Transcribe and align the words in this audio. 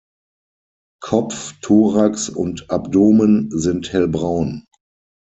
Kopf, 1.03 1.59
Thorax 1.61 2.27
und 2.29 2.71
Abdomen 2.71 3.51
sind 3.51 3.93
hellbraun. 3.93 4.65